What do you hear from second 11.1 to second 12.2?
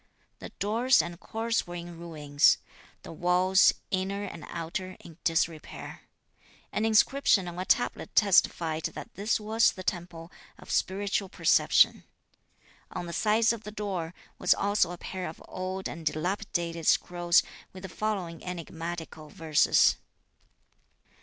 Perception.